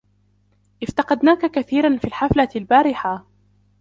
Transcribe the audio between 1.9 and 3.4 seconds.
في الحفلة البارحة